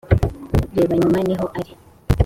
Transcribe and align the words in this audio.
reba 0.77 0.93
nyuma.niho 0.99 1.45
ari 1.59 1.71